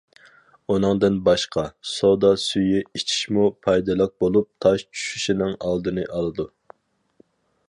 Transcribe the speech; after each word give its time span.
ئۇنىڭدىن 0.75 1.19
باشقا، 1.27 1.65
سودا 1.89 2.31
سۈيى 2.45 2.81
ئىچىشمۇ 3.01 3.47
پايدىلىق 3.67 4.17
بولۇپ، 4.25 4.51
تاش 4.67 4.89
چۈشۈشنىڭ 4.89 5.57
ئالدىنى 5.69 6.09
ئالىدۇ. 6.15 6.53